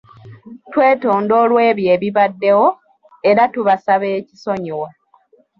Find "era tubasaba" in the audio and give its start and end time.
3.29-4.07